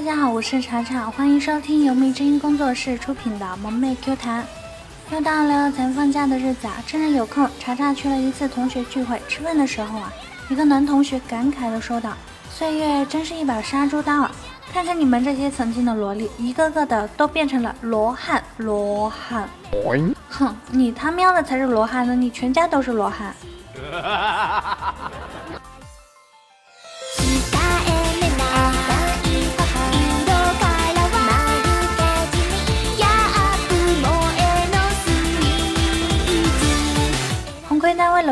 [0.00, 4.42] 大家好，我是茶茶，欢迎收听由蜜之音工作室出品的萌妹 Q 弹。
[5.10, 9.20] 又到了咱放假的日子啊，趁着有空，茶茶去了一次同学聚会。
[9.28, 10.10] 吃饭的时候啊，
[10.48, 12.14] 一个男同学感慨的说道
[12.50, 14.30] ：“岁月真是一把杀猪刀啊！
[14.72, 19.46] 看看你们这些曾经的萝莉，一个个的都变成了罗汉，罗汉。
[20.30, 23.34] 哼，你他喵的才是罗汉呢，你全家都是罗汉。”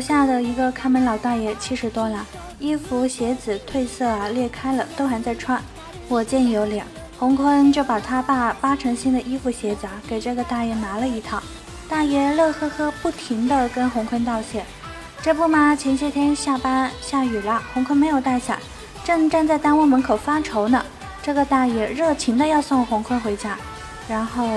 [0.00, 2.24] 楼下的一个看门老大爷七十多了，
[2.58, 5.62] 衣服鞋子褪色啊裂开了，都还在穿。
[6.08, 6.86] 我见有脸，
[7.18, 11.42] 洪坤就把他爸八成新的衣服鞋子啊给这个大爷拿了一套。
[11.86, 14.64] 大爷乐呵呵，不停的跟洪坤道谢。
[15.20, 18.58] 这不嘛，前些天下班下雨了，洪坤没有带伞，
[19.04, 20.82] 正站在单位门口发愁呢。
[21.22, 23.54] 这个大爷热情的要送洪坤回家，
[24.08, 24.48] 然后，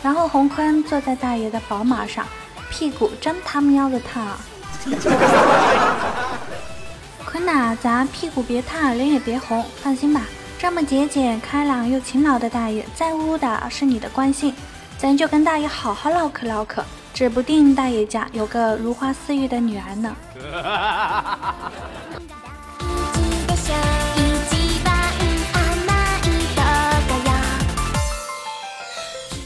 [0.00, 2.24] 然后洪坤坐在大爷的宝马上。
[2.70, 4.38] 屁股真他喵的烫！
[7.24, 10.22] 坤呐，咱屁股别烫，脸也别红，放心吧。
[10.58, 14.54] 这么节俭、开朗又勤劳的大爷，在乎的是你的关心，
[14.98, 16.82] 咱就跟大爷好好唠嗑唠嗑，
[17.14, 20.16] 指不定大爷家有个如花似玉的女儿呢。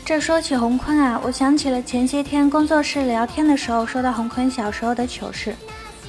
[0.05, 5.57] 这说起洪坤啊，我想起了前些天工作室聊天的时候说到洪坤小时候的糗事。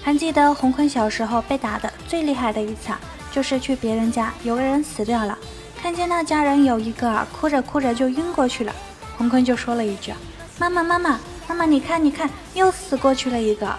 [0.04, 3.00] 还记得洪坤小时候被打的最厉害的一次啊，
[3.32, 5.38] 就是去别人家，有个人死掉了，
[5.82, 8.76] 看见那家人有一个啊，哭着哭着就晕过去了，
[9.18, 10.14] 洪坤就说了一句
[10.60, 13.73] ：“妈妈妈妈妈妈，你看你看，又死过去了一个。”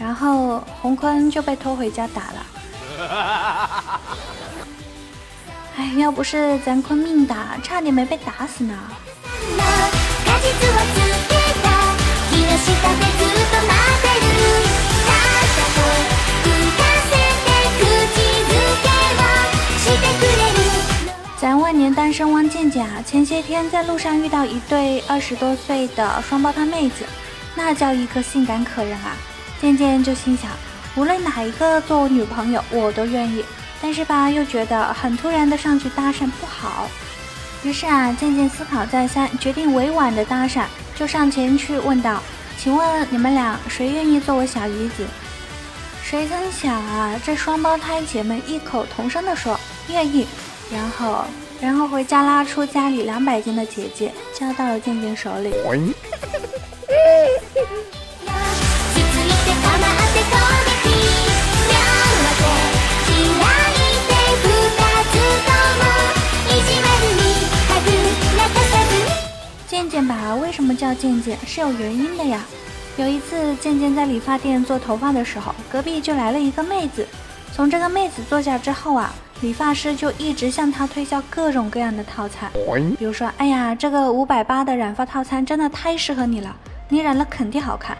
[0.00, 2.46] 然后洪坤就被拖回家打了。
[5.76, 8.74] 哎，要不是咱坤命大，差点没被打死呢。
[21.38, 27.06] 咱万年单身汪健健啊，前些天在路上遇到一对二十多岁的双胞胎妹子，
[27.54, 29.16] 那叫一个性感可人啊！
[29.58, 30.50] 健健就心想，
[30.96, 33.42] 无论哪一个做我女朋友，我都愿意。
[33.80, 36.90] 但是吧，又觉得很突然的上去搭讪不好。
[37.62, 40.64] 于是啊，渐渐思考再三，决定委婉的搭讪，
[40.96, 42.22] 就上前去问道
[42.58, 45.06] ：“请问你们俩谁愿意做我小姨子？”
[46.02, 50.26] 谁曾想啊，这双胞胎姐妹异口同声的说：“愿意。”
[50.72, 51.24] 然后，
[51.60, 55.52] 然后回家拉出家里两百斤的姐姐，交到了静静手里。
[70.90, 72.42] 为什么叫健健是有原因的呀？
[72.96, 77.06] 有一次，健健在理发店做头发的时候，隔壁就来了一个妹子。
[77.54, 82.50] 从这个妹子坐下之后啊，理发师就一直向她推销各种各样的套餐，
[82.98, 86.56] 比如说，哎呀，这个五百八的染发套餐真的太适合你了，
[86.88, 87.96] 你染了肯定好看。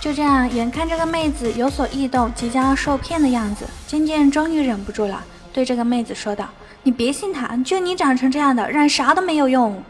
[0.00, 6.48] 就这样，眼看这个妹子有所异动，即将要受骗的样子，健健终于忍不住了，对这个妹子说道
[6.82, 9.80] ：“你别信他，就你长成这样的，染啥都没有用。”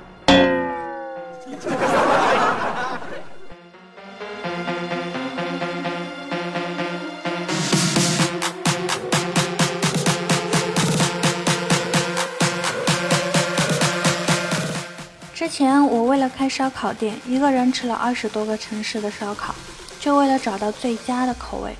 [15.35, 19.55] 之前我为了开烧烤店，一个人吃了二十多个城市的烧烤，
[19.99, 21.75] 就为了找到最佳的口味。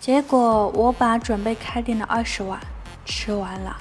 [0.00, 2.58] 结果我把准备开店的二十万
[3.04, 3.76] 吃完了。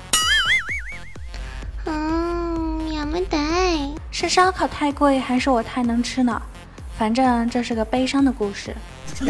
[1.85, 3.38] 嗯，也没得。
[4.18, 6.42] 是烧烤太贵，还是我太能吃呢？
[6.98, 8.73] 反正这是个悲伤的故事。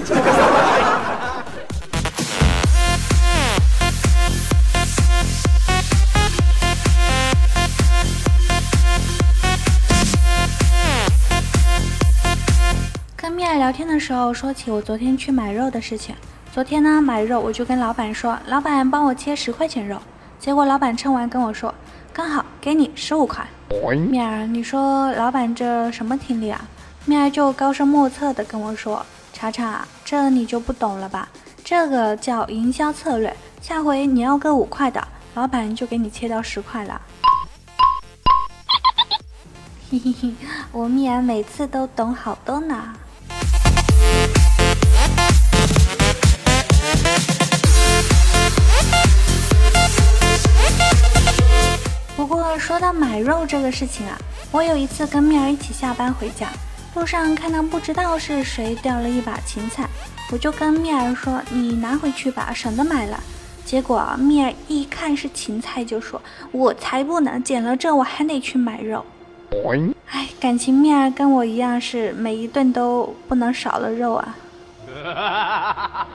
[13.17, 16.13] 跟米娅聊天的时候，说起我昨天去买肉的事情。
[16.53, 19.99] 昨天呢，买肉我就跟老板说：“老板，帮我切十块钱肉。”
[20.39, 21.73] 结果老板称完跟我说
[22.15, 23.45] ：“刚好给你十五块。”
[24.09, 26.61] 面儿，你说老板这什么听力啊？
[27.03, 31.27] 面儿就高深莫测的跟我说：“查查，这你就不懂了吧？
[31.61, 33.35] 这个叫营销策略。
[33.59, 37.01] 下回你要个五块的，老板就给你切到十块了。
[39.91, 40.33] ”嘿嘿嘿，
[40.71, 42.93] 我面儿每次都懂好多呢。
[52.95, 54.17] 买肉这个事情啊，
[54.51, 56.47] 我有一次跟蜜儿一起下班回家，
[56.95, 59.87] 路上看到不知道是谁掉了一把芹菜，
[60.31, 63.19] 我就跟蜜儿说：“你拿回去吧，省得买了。”
[63.65, 66.21] 结果蜜儿一看是芹菜，就说
[66.53, 69.05] ：“我才不能捡了这我还得去买肉。”
[70.11, 74.35] 哎，感情蜜儿跟我一样是每一顿都不能少了肉啊。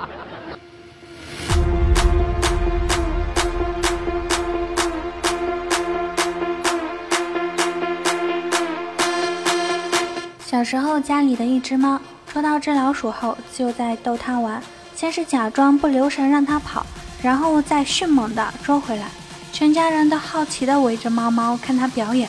[10.50, 14.61] 小时候家里的一只猫捉到只老鼠后，就在逗它玩。
[14.97, 16.85] 先是假装不留神让它跑，
[17.23, 19.06] 然后再迅猛地捉回来。
[19.52, 22.29] 全家人都好奇地围着猫猫看它表演。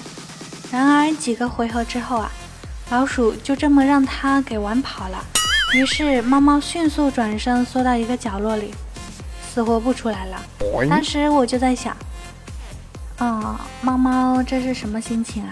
[0.72, 2.32] 然而几个回合之后啊，
[2.92, 5.18] 老鼠就这么让它给玩跑了。
[5.74, 8.72] 于是猫猫迅速转身缩到一个角落里，
[9.52, 10.40] 死活不出来了。
[10.88, 11.98] 当时我就在想，
[13.18, 15.50] 哦，猫猫这是什么心情啊？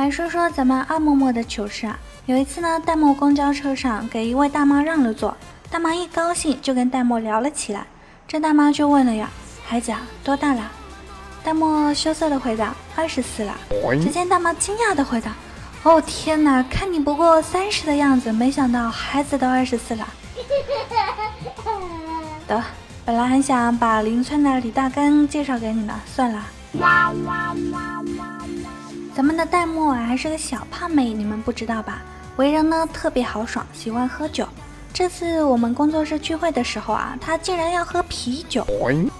[0.00, 1.98] 来说说咱们二嬷嬷的糗事啊！
[2.24, 5.36] 有一次呢，戴墨公交车上给一位大妈让了座，
[5.70, 7.86] 大妈一高兴就跟戴墨聊了起来。
[8.26, 9.28] 这大妈就问了呀
[9.62, 10.72] ：“孩子啊，多大了？”
[11.44, 13.54] 戴墨羞涩的回答：“二十四了。”
[14.02, 15.34] 只见大妈惊讶的回答
[15.84, 20.08] ：“哦天哪，看你不过三十的样子，没想到孩子都二十四了。
[22.48, 22.64] ”得，
[23.04, 26.46] 本来还想把邻村的李大根介绍给你呢，算了。
[29.14, 32.00] 咱们的戴墨啊，还是个小胖妹，你们不知道吧？
[32.36, 34.46] 为人呢特别豪爽，喜欢喝酒。
[34.92, 38.66] 这次我们工作室聚会的时候啊，他竟然要喝啤酒，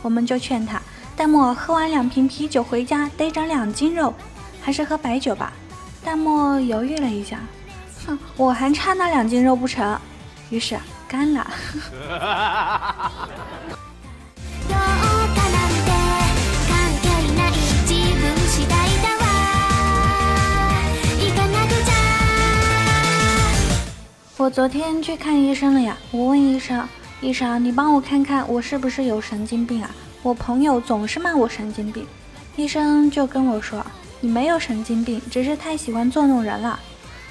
[0.03, 0.81] 我们就劝他，
[1.17, 4.15] 戴墨喝完两瓶啤酒回家得长两斤肉，
[4.63, 5.53] 还是喝白酒吧。
[6.03, 7.39] 戴墨犹豫了一下，
[8.07, 9.99] 哼，我还差那两斤肉不成？
[10.49, 11.47] 于是干了。
[24.41, 26.89] 我昨天去看医生了呀，我问医生，
[27.21, 29.91] 医生你帮我看看我是不是有神经病啊？
[30.23, 32.07] 我朋友总是骂我神经病，
[32.57, 33.85] 医生就跟我说，
[34.19, 36.81] 你没有神经病，只是太喜欢捉弄人了。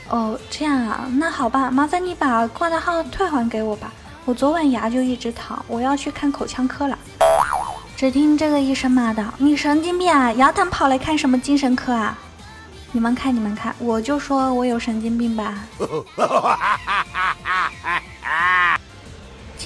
[0.09, 3.91] 哦，这样啊，那好吧，麻烦你把挂的号退还给我吧，
[4.25, 6.95] 我昨晚牙就一直疼，我要去看口腔科了。
[7.95, 12.15] 只听这个医生骂道，你神经病啊，牙疼跑来看什么精神科啊？
[12.91, 15.59] 你们看，你们看，我就说我有神经病吧。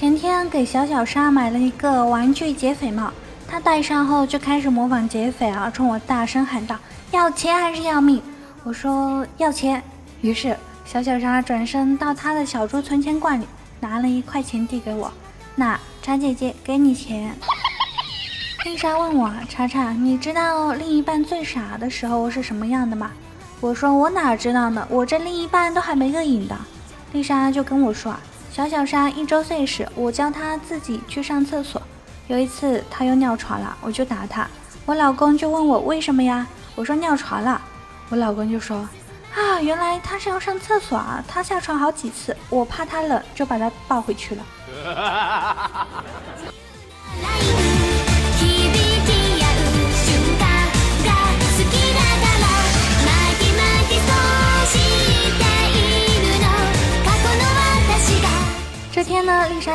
[0.04, 3.10] 前天给小小沙买了一个玩具劫匪帽，
[3.48, 6.76] 他戴上后就开始模仿劫匪啊，冲我大声喊道
[7.10, 8.20] ：“要钱还是要命？”
[8.64, 9.82] 我说要钱。
[10.20, 10.54] 于是
[10.84, 13.46] 小小沙转身到他的小猪存钱罐里
[13.80, 15.10] 拿了一块钱递给我
[15.56, 17.34] ：“那茶姐姐给你钱。”
[18.66, 23.10] 丽莎问我：“茶茶，你知道另一半最傻的时候是什么样的吗？”
[23.58, 26.54] 我说：“我哪知道呢，我这另一半都还没个影的。”
[27.12, 28.14] 丽莎就跟我说
[28.54, 31.82] ：“小小莎一周岁时，我教她自己去上厕所。
[32.28, 34.48] 有一次她又尿床了，我就打她。
[34.86, 36.46] 我老公就问我为什么呀？
[36.76, 37.60] 我说尿床了。
[38.10, 38.88] 我老公就说：
[39.34, 41.20] 啊，原来他是要上厕所啊！
[41.26, 44.44] 他下床好几次，我怕他冷，就把他抱回去了。”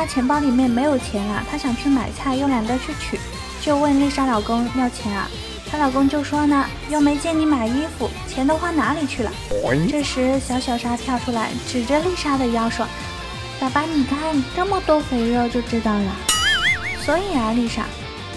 [0.00, 3.20] 呢，丽莎钱包里面没有钱了，她想去买菜，又懒得去取，
[3.60, 5.28] 就问丽莎老公要钱啊。
[5.70, 9.30] 她老公就说呢，又没见你买衣服，钱都花哪里去了？
[9.90, 12.86] 这时小小莎跳出来，指着丽莎的腰说
[13.60, 14.18] ：“爸爸，你看
[14.56, 16.12] 这么多肥肉就知道了。”
[17.04, 17.84] 所以啊，丽莎，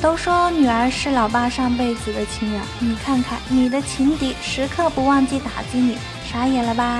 [0.02, 5.98] 都说女儿是老爸上辈子的情人，你看看你的情敌时刻不忘记打击你，
[6.30, 7.00] 傻眼了吧？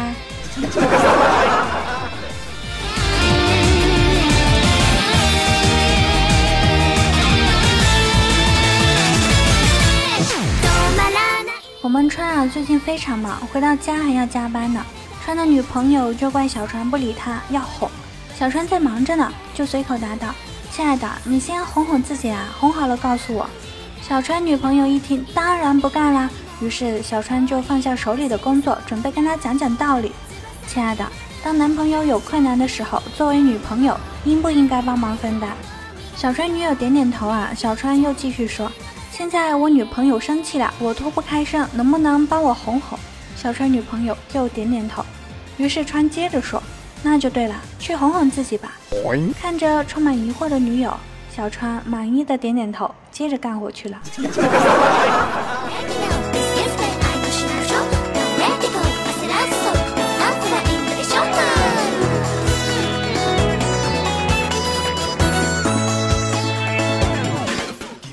[12.50, 14.86] 最近非常忙，回到家还要加班呢。
[15.24, 17.90] 川的女朋友就怪小川不理他，要哄。
[18.36, 20.34] 小川在忙着呢，就随口答道
[20.72, 23.50] ：“亲爱的，你先哄哄自己啊，哄好了告诉我。”
[24.02, 26.30] 小川女朋友一听，当然不干啦。
[26.62, 30.12] 于是小川就放下手里的工作，准备跟他讲讲道理。
[30.68, 31.06] 亲爱的，
[31.44, 35.50] 当男朋友有困难的时候，作为女朋友应不应该帮忙分担？
[36.16, 37.52] 小川女友点点头啊。
[37.56, 38.72] 小川又继续说。
[39.16, 42.98] 现在我女朋友生气了，我脱不开身，能不能帮我哄哄？
[43.36, 45.06] 小川女朋友又点点头。
[45.58, 46.62] 于是川接着说
[47.04, 48.72] ：“那就对了，去哄哄自己吧。
[49.40, 50.92] 看着充满疑惑的女友，
[51.30, 54.02] 小川满意的点点头，接着干活去了。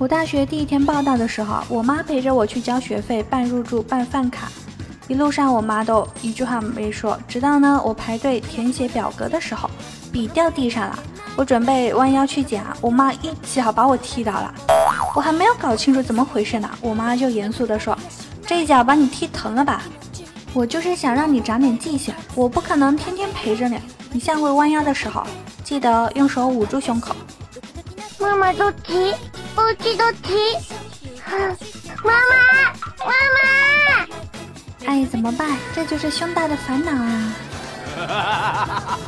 [0.01, 4.51] 我大学第一天报道的时候，我妈陪着我去交学费、办入住、办饭卡，
[5.09, 7.21] 一路上我妈都一句话没说。
[7.29, 9.69] 直到呢，我排队填写表格的时候，
[10.11, 10.99] 笔掉地上了，
[11.37, 14.55] 我准备弯腰去捡，我妈一脚把我踢倒了。
[15.15, 17.95] 我还没有搞清楚怎么回事呢，我妈就严肃地说
[18.47, 19.83] ：“这一脚把你踢疼了吧？
[20.55, 23.79] 我就是想让你长点记性，我不可能天天陪着你。
[24.13, 25.27] 你下回弯腰的时候，
[25.63, 27.15] 记得用手捂住胸口。”
[28.19, 29.13] 妈妈都踢。
[29.55, 30.35] 不踢都踢，
[32.05, 33.39] 妈妈，妈妈！
[34.87, 35.57] 哎，怎么办？
[35.75, 37.35] 这就是胸大的烦恼啊！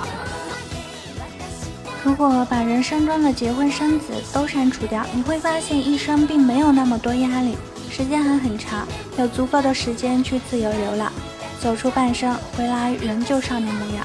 [2.04, 7.56] 如果把人生中的结婚生子都删除掉，你会发现一生并没有那么多压力，
[7.90, 8.86] 时间还很长，
[9.18, 11.12] 有足够的时间去自由流浪，
[11.60, 14.04] 走出半生，回来仍旧少年模样。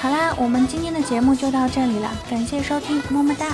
[0.00, 3.46] 好啦，我们今天的节目就到这里了，感谢收听，么么哒。